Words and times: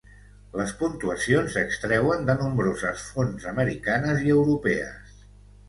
Les 0.61 0.71
puntuacions 0.79 1.57
s'extreuen 1.57 2.25
de 2.31 2.37
nombroses 2.41 3.05
fonts 3.19 3.47
americanes 3.55 4.27
i 4.31 4.37
europees. 4.41 5.17